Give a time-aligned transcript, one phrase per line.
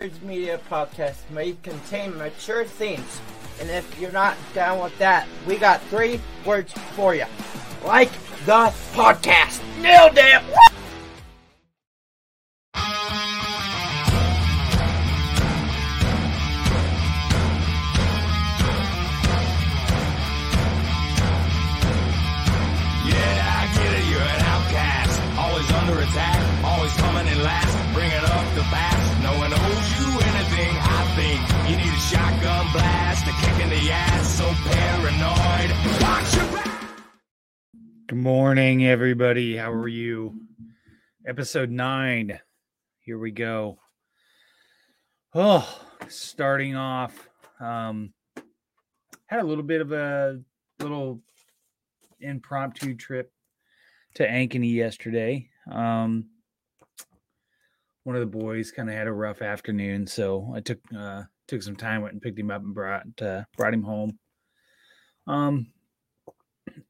[0.00, 3.20] Beards Media podcast may contain mature themes,
[3.60, 7.26] and if you're not down with that, we got three words for you.
[7.84, 8.10] Like
[8.46, 9.60] the podcast.
[9.82, 10.69] Nailed it!
[38.10, 39.56] Good morning, everybody.
[39.56, 40.34] How are you?
[41.24, 42.40] Episode nine.
[42.98, 43.78] Here we go.
[45.32, 47.28] Oh, starting off.
[47.60, 48.12] Um,
[49.26, 50.40] had a little bit of a
[50.80, 51.20] little
[52.18, 53.32] impromptu trip
[54.16, 55.48] to Ankeny yesterday.
[55.70, 56.30] Um,
[58.02, 61.62] one of the boys kind of had a rough afternoon, so I took uh, took
[61.62, 64.18] some time, went and picked him up and brought uh, brought him home.
[65.28, 65.68] Um,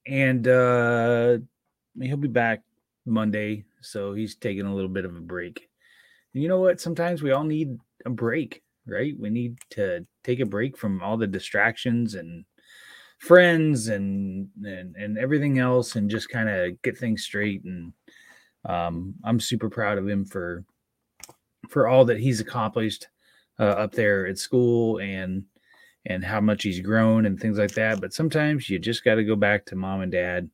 [0.07, 1.39] and uh
[2.01, 2.63] he'll be back
[3.07, 5.69] Monday, so he's taking a little bit of a break.
[6.35, 6.81] And you know what?
[6.81, 9.15] Sometimes we all need a break, right?
[9.19, 12.45] We need to take a break from all the distractions and
[13.19, 17.93] friends and and, and everything else and just kind of get things straight and
[18.65, 20.65] um I'm super proud of him for
[21.69, 23.09] for all that he's accomplished
[23.59, 25.45] uh, up there at school and
[26.07, 28.01] and how much he's grown and things like that.
[28.01, 30.49] But sometimes you just got to go back to mom and dad,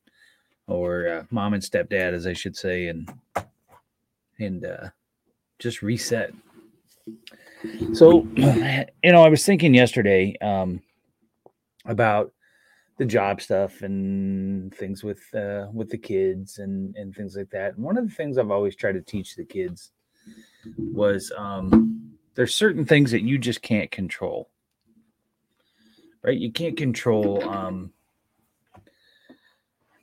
[0.67, 3.09] or uh, mom and stepdad, as I should say, and
[4.39, 4.89] and uh,
[5.59, 6.33] just reset.
[7.93, 10.81] So, you know, I was thinking yesterday um,
[11.85, 12.33] about
[12.97, 17.75] the job stuff and things with uh, with the kids and and things like that.
[17.75, 19.91] And one of the things I've always tried to teach the kids
[20.77, 24.49] was um, there's certain things that you just can't control
[26.27, 26.37] right?
[26.37, 27.91] You can't control um,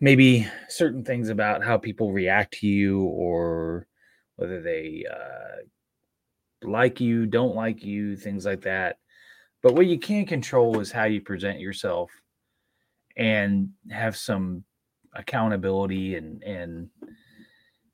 [0.01, 3.87] maybe certain things about how people react to you or
[4.37, 5.63] whether they uh,
[6.63, 8.99] like you, don't like you, things like that.
[9.63, 12.11] But what you can control is how you present yourself
[13.17, 14.65] and have some
[15.13, 16.89] accountability and and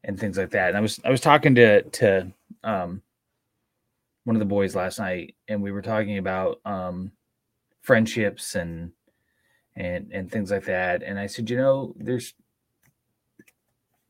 [0.05, 0.69] and things like that.
[0.69, 3.03] And I was I was talking to to um,
[4.23, 7.11] one of the boys last night, and we were talking about um,
[7.83, 8.93] friendships and
[9.77, 11.03] and and things like that.
[11.03, 12.35] And i said you know there's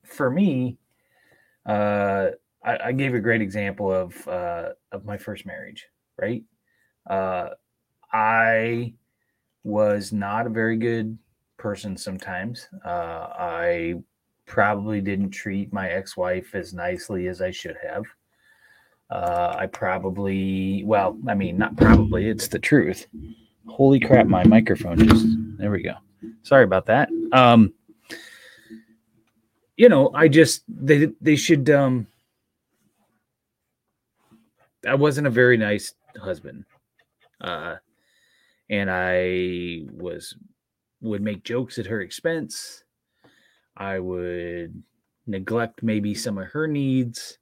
[0.04, 0.76] for me
[1.66, 2.28] uh
[2.64, 5.86] i, I gave a great example of uh of my first marriage
[6.20, 6.42] right?
[7.08, 7.50] Uh
[8.12, 8.92] i
[9.64, 11.18] was not a very good
[11.58, 12.68] person sometimes.
[12.84, 13.94] Uh i
[14.46, 18.04] probably didn't treat my ex-wife as nicely as i should have.
[19.10, 23.06] Uh, I probably, well, I mean, not probably, it's the truth.
[23.66, 25.26] Holy crap, my microphone just
[25.58, 25.94] there we go.
[26.42, 27.08] Sorry about that.
[27.32, 27.72] Um
[29.76, 32.06] you know, I just they they should um
[34.86, 36.64] I wasn't a very nice husband.
[37.40, 37.76] Uh
[38.68, 40.34] and I was
[41.00, 42.84] would make jokes at her expense.
[43.76, 44.82] I would
[45.26, 47.38] neglect maybe some of her needs,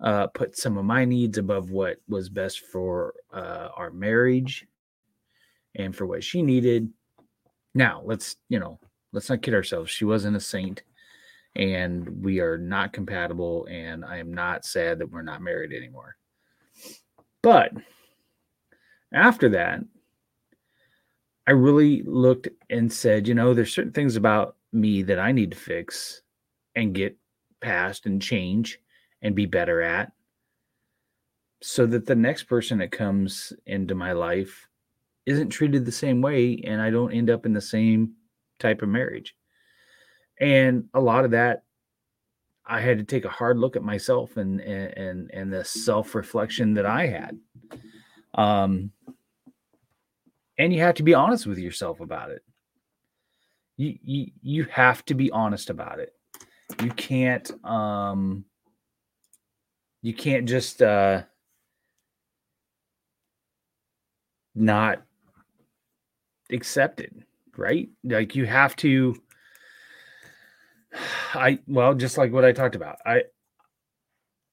[0.00, 4.66] uh, put some of my needs above what was best for uh, our marriage
[5.74, 6.90] and for what she needed.
[7.74, 8.78] Now, let's, you know,
[9.12, 9.90] let's not kid ourselves.
[9.90, 10.82] She wasn't a saint
[11.56, 16.16] and we are not compatible and I am not sad that we're not married anymore.
[17.42, 17.72] But
[19.12, 19.80] after that,
[21.46, 25.50] I really looked and said, you know, there's certain things about me that I need
[25.50, 26.22] to fix
[26.74, 27.16] and get
[27.60, 28.80] past and change
[29.22, 30.12] and be better at
[31.62, 34.68] so that the next person that comes into my life
[35.26, 38.12] isn't treated the same way and I don't end up in the same
[38.58, 39.34] type of marriage.
[40.40, 41.64] And a lot of that
[42.66, 46.86] I had to take a hard look at myself and and and the self-reflection that
[46.86, 47.38] I had.
[48.34, 48.90] Um
[50.58, 52.42] and you have to be honest with yourself about it.
[53.76, 56.14] You you you have to be honest about it.
[56.82, 58.44] You can't um
[60.02, 61.22] you can't just uh
[64.54, 65.02] not
[66.50, 67.24] accepted,
[67.56, 67.88] right?
[68.02, 69.16] Like you have to
[71.34, 72.98] I well, just like what I talked about.
[73.04, 73.24] I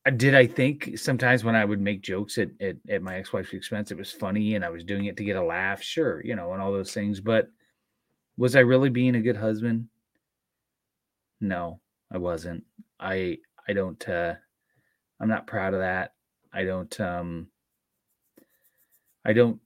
[0.09, 3.91] did I think sometimes when I would make jokes at, at, at my ex-wife's expense,
[3.91, 6.53] it was funny and I was doing it to get a laugh, sure, you know,
[6.53, 7.19] and all those things.
[7.19, 7.49] But
[8.35, 9.87] was I really being a good husband?
[11.39, 11.79] No,
[12.11, 12.63] I wasn't.
[12.99, 13.37] I
[13.67, 14.33] I don't uh
[15.19, 16.13] I'm not proud of that.
[16.51, 17.47] I don't um
[19.23, 19.59] I don't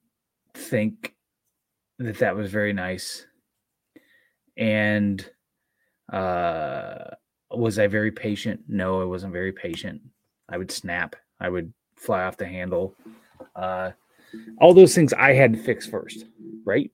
[0.54, 1.14] think
[1.98, 3.26] that that was very nice.
[4.56, 5.28] And
[6.12, 7.10] uh,
[7.50, 8.60] was I very patient?
[8.68, 10.00] No, I wasn't very patient.
[10.48, 11.16] I would snap.
[11.40, 12.94] I would fly off the handle.
[13.54, 13.90] Uh,
[14.60, 16.24] all those things I had to fix first,
[16.64, 16.90] right?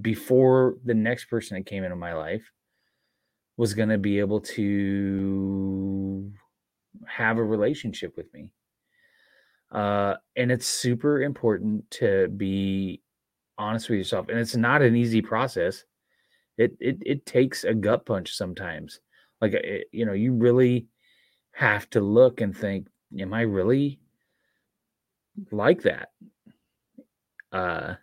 [0.00, 2.50] Before the next person that came into my life
[3.56, 6.32] was going to be able to
[7.06, 8.52] have a relationship with me.
[9.70, 13.02] Uh, and it's super important to be
[13.60, 14.28] honest with yourself.
[14.28, 15.84] And it's not an easy process.
[16.56, 19.00] It it it takes a gut punch sometimes.
[19.40, 20.88] Like it, eh, you know, you really
[21.52, 24.00] have to look and think, am I really
[25.50, 26.08] like that?
[27.52, 27.94] Uh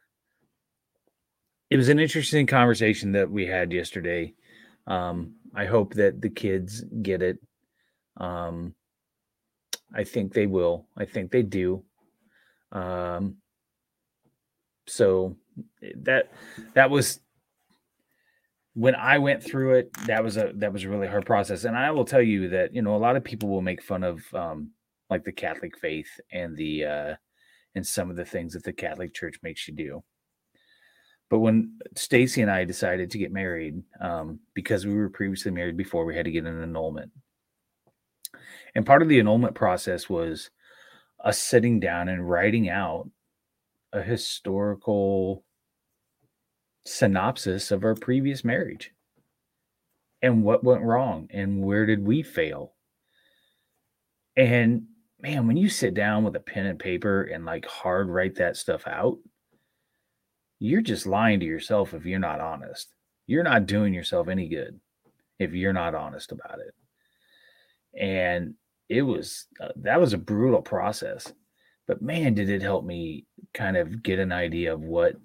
[1.69, 4.33] it was an interesting conversation that we had yesterday.
[4.85, 7.39] Um, I hope that the kids get it.
[8.15, 8.73] Um,
[9.93, 10.87] I think they will.
[10.97, 11.83] I think they do.
[12.71, 13.37] Um,
[14.87, 15.35] so
[16.01, 16.31] that
[16.73, 17.19] that was
[18.73, 19.91] when I went through it.
[20.05, 22.73] That was a that was a really hard process, and I will tell you that
[22.73, 24.71] you know a lot of people will make fun of um,
[25.09, 27.15] like the Catholic faith and the uh,
[27.75, 30.03] and some of the things that the Catholic Church makes you do.
[31.29, 35.75] But when Stacy and I decided to get married, um, because we were previously married
[35.75, 37.11] before, we had to get an annulment.
[38.75, 40.51] And part of the annulment process was
[41.23, 43.09] us sitting down and writing out
[43.91, 45.43] a historical
[46.87, 48.91] synopsis of our previous marriage
[50.21, 52.73] and what went wrong and where did we fail.
[54.35, 54.83] And
[55.19, 58.57] man, when you sit down with a pen and paper and like hard write that
[58.57, 59.17] stuff out,
[60.59, 62.93] you're just lying to yourself if you're not honest.
[63.27, 64.79] You're not doing yourself any good
[65.39, 66.73] if you're not honest about it.
[67.99, 68.55] And
[68.89, 71.33] it was uh, that was a brutal process
[71.87, 75.15] but man did it help me kind of get an idea of what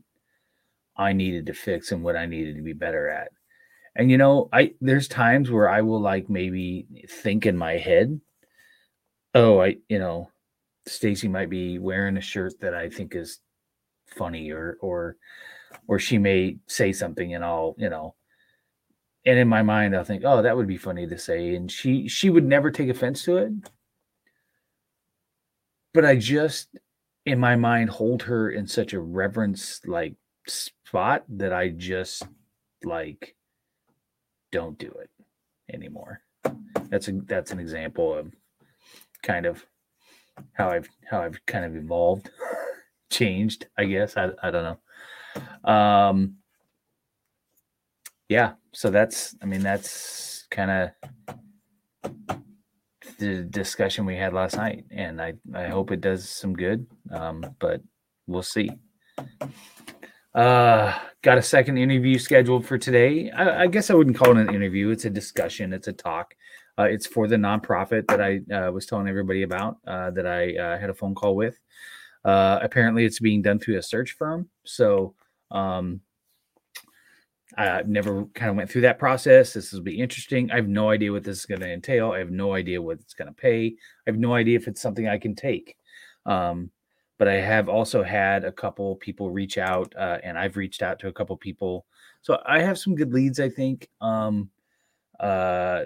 [0.97, 3.31] i needed to fix and what i needed to be better at.
[3.97, 8.21] And you know i there's times where i will like maybe think in my head
[9.35, 10.31] oh i you know
[10.87, 13.41] stacy might be wearing a shirt that i think is
[14.07, 15.17] funny or or
[15.89, 18.15] or she may say something and i'll you know
[19.25, 22.09] and in my mind i'll think oh that would be funny to say and she
[22.09, 23.53] she would never take offense to it.
[25.95, 26.77] But i just
[27.27, 30.15] in my mind hold her in such a reverence like
[30.47, 32.25] spot that i just
[32.85, 33.35] like
[34.53, 35.11] don't do it
[35.73, 36.21] anymore.
[36.91, 38.33] That's a that's an example of
[39.23, 39.65] kind of
[40.53, 42.31] how i've how i've kind of evolved
[43.11, 44.17] changed i guess.
[44.17, 44.79] I, I don't
[45.65, 45.73] know.
[45.73, 46.37] Um
[48.29, 52.09] yeah so that's i mean that's kind of
[53.19, 57.45] the discussion we had last night and i i hope it does some good um
[57.59, 57.83] but
[58.27, 58.71] we'll see
[60.35, 64.49] uh got a second interview scheduled for today I, I, guess i wouldn't call it
[64.49, 66.35] an interview it's a discussion it's a talk
[66.79, 70.57] uh, it's for the nonprofit that i uh, was telling everybody about uh, that i
[70.57, 71.59] uh, had a phone call with
[72.25, 75.15] uh, apparently it's being done through a search firm so
[75.51, 76.01] um,
[77.57, 79.53] I've never kind of went through that process.
[79.53, 80.51] This will be interesting.
[80.51, 82.13] I have no idea what this is going to entail.
[82.13, 83.67] I have no idea what it's going to pay.
[83.67, 85.77] I have no idea if it's something I can take.
[86.25, 86.71] Um,
[87.23, 90.99] but I have also had a couple people reach out, uh, and I've reached out
[90.99, 91.87] to a couple people.
[92.21, 93.89] So I have some good leads, I think.
[94.01, 94.51] Um,
[95.21, 95.85] uh,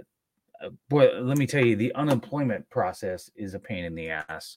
[0.88, 4.56] boy, let me tell you, the unemployment process is a pain in the ass.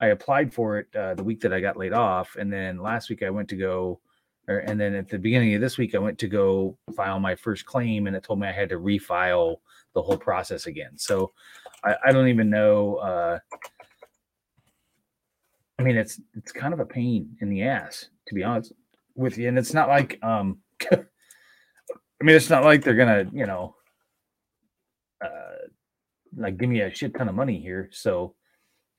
[0.00, 3.10] I applied for it uh, the week that I got laid off, and then last
[3.10, 3.98] week I went to go
[4.46, 7.34] or, and then at the beginning of this week, I went to go file my
[7.34, 9.56] first claim, and it told me I had to refile
[9.92, 10.96] the whole process again.
[10.98, 11.32] So
[11.82, 12.96] I, I don't even know.
[12.98, 13.38] Uh,
[15.82, 18.72] I mean, it's it's kind of a pain in the ass, to be honest
[19.16, 19.48] with you.
[19.48, 20.58] And it's not like, um,
[20.92, 20.96] I
[22.20, 23.74] mean, it's not like they're gonna, you know,
[25.20, 25.66] uh,
[26.36, 27.88] like give me a shit ton of money here.
[27.90, 28.36] So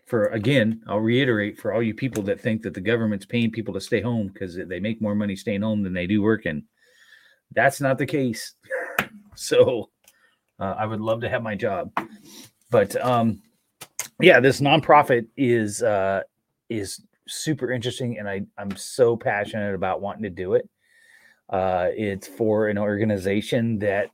[0.07, 3.73] for again, I'll reiterate for all you people that think that the government's paying people
[3.75, 6.65] to stay home because they make more money staying home than they do working.
[7.53, 8.55] That's not the case.
[9.35, 9.89] So
[10.59, 11.91] uh, I would love to have my job,
[12.69, 13.41] but um,
[14.19, 16.21] yeah, this nonprofit is uh,
[16.77, 20.69] is super interesting, and I I'm so passionate about wanting to do it.
[21.49, 24.09] Uh, it's for an organization that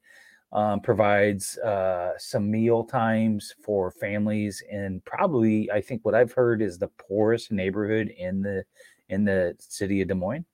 [0.51, 6.61] um, provides uh, some meal times for families and probably i think what i've heard
[6.61, 8.63] is the poorest neighborhood in the
[9.09, 10.45] in the city of des moines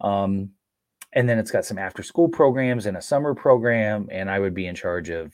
[0.00, 0.50] um,
[1.14, 4.54] and then it's got some after school programs and a summer program and i would
[4.54, 5.32] be in charge of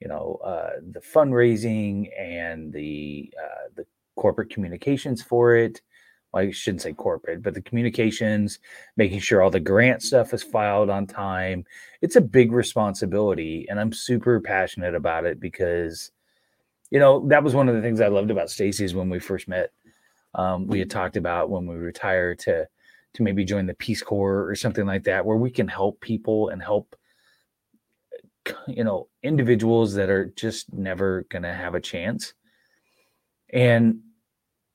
[0.00, 3.86] you know uh, the fundraising and the uh, the
[4.18, 5.80] corporate communications for it
[6.32, 8.58] well, I shouldn't say corporate, but the communications,
[8.96, 11.64] making sure all the grant stuff is filed on time.
[12.02, 13.66] It's a big responsibility.
[13.68, 16.10] And I'm super passionate about it because,
[16.90, 19.48] you know, that was one of the things I loved about Stacy's when we first
[19.48, 19.70] met.
[20.34, 22.68] Um, we had talked about when we retire to
[23.14, 26.50] to maybe join the Peace Corps or something like that, where we can help people
[26.50, 26.94] and help
[28.66, 32.34] you know individuals that are just never going to have a chance
[33.50, 34.00] and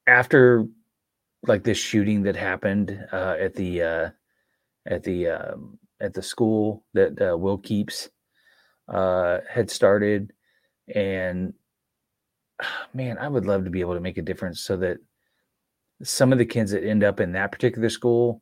[0.08, 0.66] after
[1.48, 4.10] like this shooting that happened uh, at the uh,
[4.86, 8.10] at the um, at the school that uh, Will Keeps
[8.88, 10.34] uh, had started,
[10.94, 11.54] and
[12.94, 14.98] man, I would love to be able to make a difference so that
[16.04, 18.42] some of the kids that end up in that particular school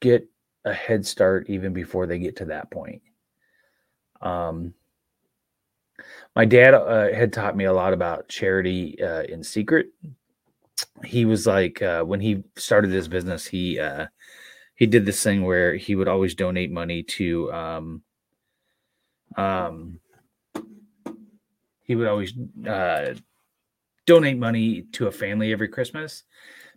[0.00, 0.26] get
[0.64, 3.02] a head start even before they get to that point.
[4.20, 4.74] Um,
[6.36, 9.88] my dad uh, had taught me a lot about charity uh, in secret.
[11.04, 14.06] He was like uh, when he started his business, he uh,
[14.74, 18.02] he did this thing where he would always donate money to um,
[19.36, 20.00] um,
[21.82, 22.32] he would always
[22.68, 23.14] uh,
[24.06, 26.24] donate money to a family every Christmas,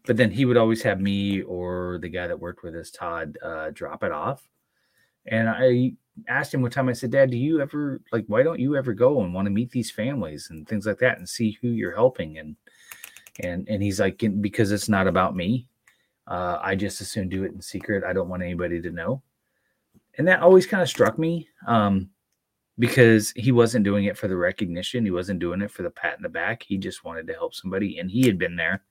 [0.06, 3.38] but then he would always have me or the guy that worked with us, Todd,
[3.44, 4.48] uh, drop it off.
[5.26, 5.94] And I
[6.28, 8.94] asked him one time, I said, Dad, do you ever like why don't you ever
[8.94, 11.96] go and want to meet these families and things like that and see who you're
[11.96, 12.38] helping?
[12.38, 12.56] And
[13.40, 15.68] and and he's like, because it's not about me.
[16.28, 18.04] Uh, I just as soon do it in secret.
[18.04, 19.22] I don't want anybody to know.
[20.18, 21.48] And that always kind of struck me.
[21.68, 22.10] Um,
[22.80, 25.06] because he wasn't doing it for the recognition.
[25.06, 26.64] He wasn't doing it for the pat in the back.
[26.64, 28.00] He just wanted to help somebody.
[28.00, 28.84] And he had been there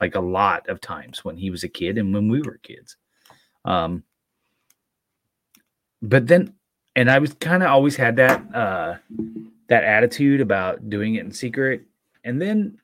[0.00, 2.96] like a lot of times when he was a kid and when we were kids.
[3.64, 4.02] Um,
[6.00, 6.54] but then
[6.96, 8.96] and I was kind of always had that uh
[9.68, 11.82] that attitude about doing it in secret.
[12.24, 12.78] And then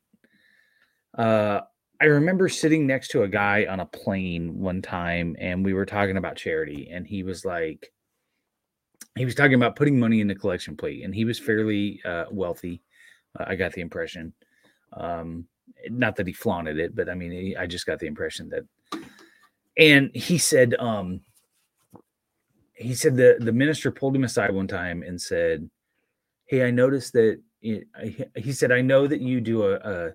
[1.19, 1.61] uh
[2.01, 5.85] I remember sitting next to a guy on a plane one time and we were
[5.85, 7.93] talking about charity and he was like
[9.17, 12.27] he was talking about putting money in the collection plate and he was fairly uh
[12.31, 12.83] wealthy.
[13.39, 14.33] Uh, I got the impression
[14.97, 15.47] um
[15.91, 18.65] not that he flaunted it, but I mean he, I just got the impression that
[19.77, 21.21] and he said um
[22.79, 25.69] he said the the minister pulled him aside one time and said,
[26.47, 30.15] "Hey, I noticed that." He said, "I know that you do a, a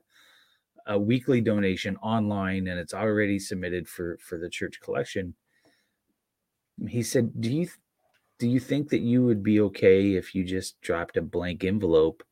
[0.87, 5.35] a weekly donation online, and it's already submitted for for the church collection."
[6.87, 7.67] He said, "Do you
[8.39, 12.23] do you think that you would be okay if you just dropped a blank envelope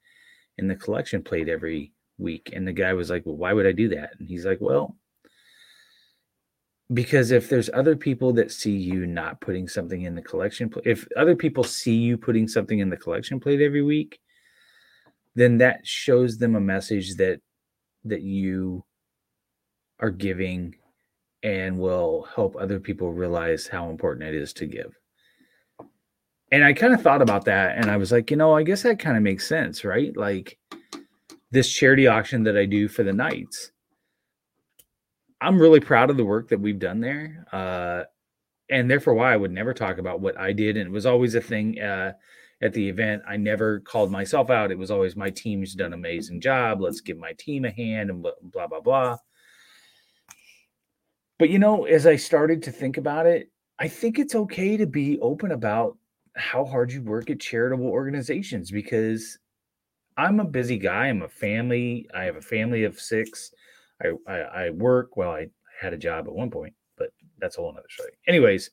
[0.57, 3.71] in the collection plate every week?" And the guy was like, "Well, why would I
[3.73, 4.97] do that?" And he's like, "Well."
[6.93, 10.85] because if there's other people that see you not putting something in the collection plate
[10.85, 14.19] if other people see you putting something in the collection plate every week
[15.35, 17.39] then that shows them a message that
[18.05, 18.83] that you
[19.99, 20.75] are giving
[21.43, 24.95] and will help other people realize how important it is to give
[26.51, 28.83] and i kind of thought about that and i was like you know i guess
[28.83, 30.57] that kind of makes sense right like
[31.51, 33.71] this charity auction that i do for the knights
[35.41, 37.45] I'm really proud of the work that we've done there.
[37.51, 38.03] Uh,
[38.69, 40.77] and therefore, why I would never talk about what I did.
[40.77, 42.13] And it was always a thing uh,
[42.61, 43.23] at the event.
[43.27, 44.71] I never called myself out.
[44.71, 46.81] It was always my team's done an amazing job.
[46.81, 49.17] Let's give my team a hand and blah, blah, blah.
[51.39, 53.49] But, you know, as I started to think about it,
[53.79, 55.97] I think it's okay to be open about
[56.35, 59.39] how hard you work at charitable organizations because
[60.17, 61.07] I'm a busy guy.
[61.07, 62.07] I'm a family.
[62.13, 63.51] I have a family of six.
[64.03, 65.17] I, I, I work.
[65.17, 65.47] Well, I
[65.79, 68.11] had a job at one point, but that's a whole other story.
[68.27, 68.69] Anyways,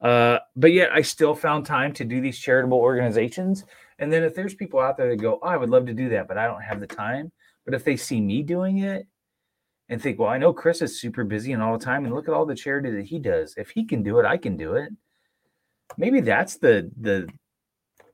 [0.00, 3.64] uh, but yet I still found time to do these charitable organizations.
[3.98, 6.08] And then if there's people out there that go, oh, I would love to do
[6.10, 7.32] that, but I don't have the time.
[7.64, 9.06] But if they see me doing it
[9.88, 12.28] and think, well, I know Chris is super busy and all the time, and look
[12.28, 13.54] at all the charity that he does.
[13.56, 14.92] If he can do it, I can do it.
[15.96, 17.28] Maybe that's the the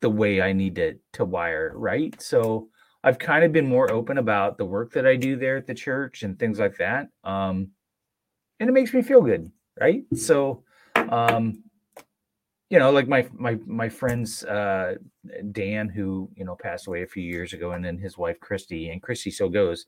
[0.01, 2.21] the way I need to to wire, right?
[2.21, 2.69] So
[3.05, 5.75] I've kind of been more open about the work that I do there at the
[5.75, 7.09] church and things like that.
[7.25, 7.71] Um,
[8.61, 10.05] and it makes me feel good, right?
[10.15, 10.62] So,
[10.95, 11.65] um,
[12.73, 14.95] you know, like my my my friends uh,
[15.52, 18.88] Dan, who you know passed away a few years ago, and then his wife Christy,
[18.88, 19.85] and Christy still goes.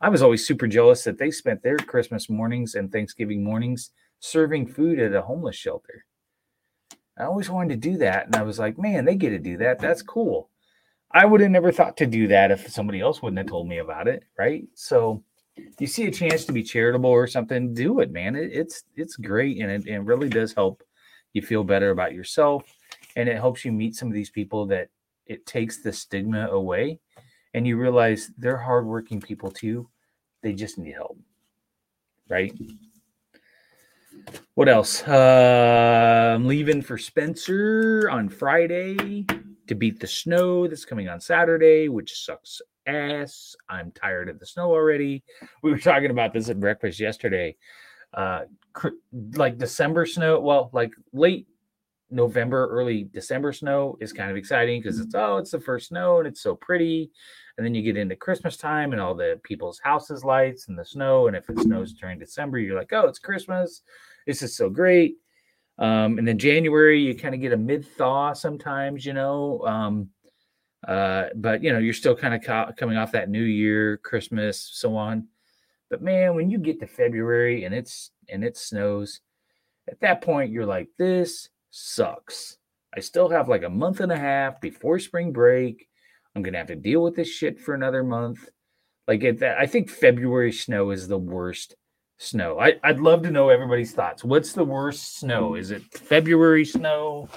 [0.00, 4.68] I was always super jealous that they spent their Christmas mornings and Thanksgiving mornings serving
[4.68, 6.06] food at a homeless shelter.
[7.18, 9.58] I always wanted to do that, and I was like, man, they get to do
[9.58, 9.78] that.
[9.78, 10.48] That's cool.
[11.10, 13.76] I would have never thought to do that if somebody else wouldn't have told me
[13.76, 14.64] about it, right?
[14.74, 15.22] So
[15.78, 18.36] you see a chance to be charitable or something, do it, man.
[18.36, 20.82] It, it's it's great and it, it really does help
[21.32, 22.64] you feel better about yourself
[23.16, 24.88] and it helps you meet some of these people that
[25.26, 26.98] it takes the stigma away
[27.54, 29.88] and you realize they're hardworking people too.
[30.42, 31.18] They just need help.
[32.28, 32.52] right?
[34.54, 35.02] What else?
[35.06, 39.26] Uh, I'm leaving for Spencer on Friday
[39.66, 43.54] to beat the snow that's coming on Saturday, which sucks ass.
[43.68, 45.24] I'm tired of the snow already.
[45.62, 47.56] We were talking about this at breakfast yesterday.
[48.14, 48.42] Uh,
[48.72, 48.88] cr-
[49.34, 51.46] like December snow, well, like late
[52.10, 56.18] November, early December snow is kind of exciting because it's oh, it's the first snow
[56.18, 57.10] and it's so pretty.
[57.56, 60.84] And then you get into Christmas time and all the people's houses lights and the
[60.84, 61.26] snow.
[61.26, 63.82] And if it snows during December, you're like, oh, it's Christmas.
[64.26, 65.16] This is so great.
[65.78, 69.60] Um, and then January, you kind of get a mid thaw sometimes, you know.
[69.66, 70.08] Um,
[70.86, 74.60] uh, but you know, you're still kind of co- coming off that New Year, Christmas,
[74.60, 75.28] so on.
[75.92, 79.20] But man, when you get to February and it's and it snows,
[79.86, 82.56] at that point you're like, this sucks.
[82.96, 85.86] I still have like a month and a half before spring break.
[86.34, 88.48] I'm gonna have to deal with this shit for another month.
[89.06, 91.76] Like at that, I think February snow is the worst
[92.16, 92.58] snow.
[92.58, 94.24] I, I'd love to know everybody's thoughts.
[94.24, 95.56] What's the worst snow?
[95.56, 97.28] Is it February snow?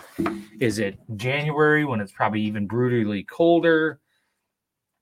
[0.61, 3.99] Is it January when it's probably even brutally colder?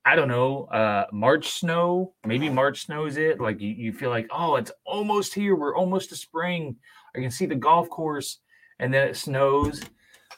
[0.06, 0.64] I don't know.
[0.64, 3.40] Uh, March snow, maybe March snow is it.
[3.40, 5.56] Like you, you feel like, oh, it's almost here.
[5.56, 6.76] We're almost to spring.
[7.16, 8.38] I can see the golf course,
[8.78, 9.80] and then it snows.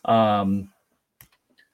[0.05, 0.71] Um,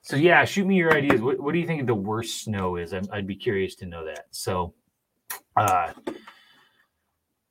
[0.01, 1.21] so yeah, shoot me your ideas.
[1.21, 2.95] What, what do you think the worst snow is?
[2.95, 4.27] I'd, I'd be curious to know that.
[4.31, 4.75] So,
[5.57, 5.93] uh,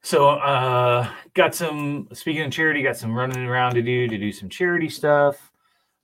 [0.04, 4.32] so uh got some speaking of charity, got some running around to do to do
[4.32, 5.52] some charity stuff.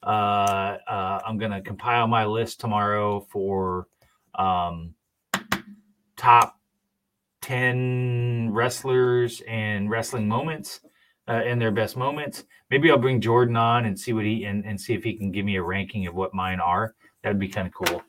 [0.04, 3.88] Uh, uh I'm gonna compile my list tomorrow for
[4.38, 4.94] um
[6.16, 6.60] top
[7.42, 10.82] 10 wrestlers and wrestling moments
[11.28, 12.44] uh, and their best moments.
[12.70, 15.32] Maybe I'll bring Jordan on and see what he and, and see if he can
[15.32, 16.94] give me a ranking of what mine are.
[17.24, 18.02] That'd be kind of cool.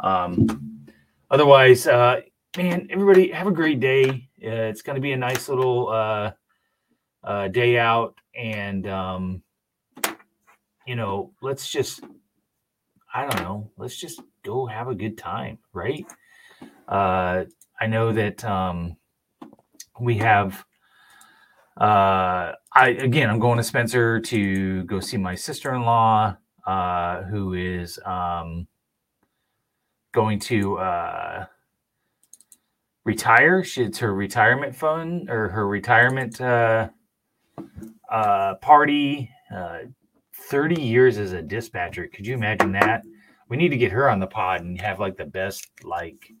[0.00, 0.86] Um,
[1.30, 2.20] otherwise, uh,
[2.56, 4.28] man, everybody have a great day.
[4.42, 6.32] Uh, it's going to be a nice little uh,
[7.22, 9.42] uh, day out, and um,
[10.86, 12.02] you know, let's just
[13.12, 16.04] I don't know, let's just go have a good time, right?
[16.88, 17.44] Uh,
[17.80, 18.96] I know that um,
[20.00, 20.64] we have.
[21.80, 27.98] Uh, I again, I'm going to Spencer to go see my sister-in-law, uh, who is
[28.04, 28.66] um,
[30.12, 31.46] going to uh,
[33.04, 33.64] retire.
[33.64, 36.90] She, it's her retirement fund or her retirement uh,
[38.10, 39.30] uh, party.
[39.54, 39.78] Uh,
[40.50, 42.08] 30 years as a dispatcher.
[42.08, 43.04] Could you imagine that?
[43.50, 46.32] We need to get her on the pod and have like the best like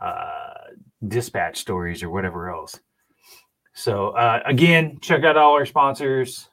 [0.00, 0.74] uh,
[1.06, 2.78] dispatch stories or whatever else.
[3.72, 6.50] So uh, again, check out all our sponsors.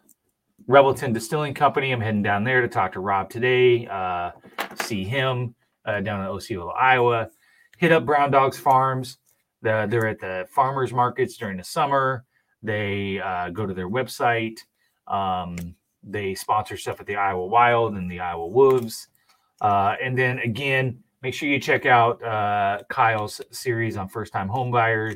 [0.70, 1.92] Revelton Distilling Company.
[1.92, 3.88] I'm heading down there to talk to Rob today.
[3.88, 4.32] Uh,
[4.84, 7.30] see him uh, down in Osceola, Iowa.
[7.78, 9.18] Hit up Brown Dogs Farms.
[9.62, 12.26] The, they're at the farmers markets during the summer.
[12.62, 14.60] They uh, go to their website.
[15.08, 15.56] Um,
[16.04, 19.08] they sponsor stuff at the Iowa Wild and the Iowa Wolves.
[19.62, 24.50] Uh, and then again, make sure you check out uh, Kyle's series on first time
[24.50, 25.16] homebuyer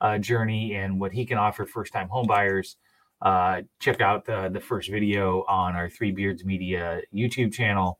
[0.00, 2.76] uh, journey and what he can offer first time homebuyers.
[3.20, 7.98] Uh, check out the, the first video on our Three Beards Media YouTube channel.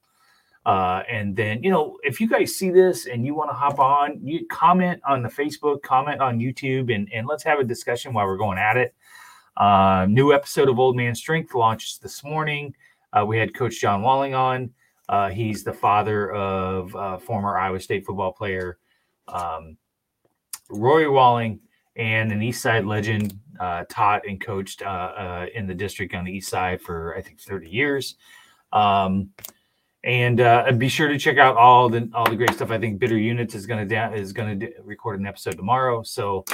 [0.65, 3.79] Uh, and then, you know, if you guys see this and you want to hop
[3.79, 8.13] on, you comment on the Facebook, comment on YouTube, and, and let's have a discussion
[8.13, 8.95] while we're going at it.
[9.57, 12.75] Uh, new episode of Old Man Strength launches this morning.
[13.13, 14.71] Uh, we had Coach John Walling on.
[15.09, 18.79] Uh, he's the father of uh, former Iowa State football player
[19.29, 19.77] um,
[20.71, 21.61] Rory Walling
[21.97, 26.33] and an East Side legend, uh, taught and coached uh, in the district on the
[26.33, 28.17] East Side for I think 30 years.
[28.73, 29.31] Um,
[30.05, 32.71] and be sure to check out all the all the great stuff.
[32.73, 36.03] I think Bitter Units is going to da- is going to record an episode tomorrow.
[36.03, 36.45] So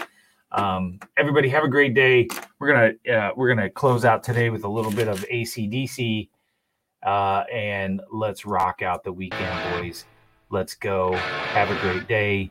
[0.52, 2.28] um, everybody have a great day.
[2.58, 6.28] We're gonna uh, we're gonna close out today with a little bit of ACDC,
[7.02, 10.04] uh, and let's rock out the weekend, boys.
[10.50, 11.12] Let's go.
[11.12, 12.50] Have a great day.